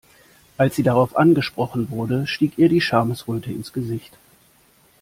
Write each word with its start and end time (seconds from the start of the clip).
Als 0.57 0.75
sie 0.77 0.81
darauf 0.81 1.15
angesprochen 1.15 1.91
wurde, 1.91 2.25
stieg 2.25 2.57
ihr 2.57 2.69
die 2.69 2.81
Schamesröte 2.81 3.51
ins 3.51 3.71
Gesicht. 3.71 4.17